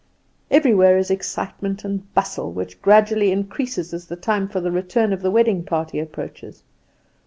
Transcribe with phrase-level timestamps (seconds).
[0.49, 5.21] Everywhere is excitement and bustle, which gradually increases as the time for the return of
[5.21, 6.63] the wedding party approaches.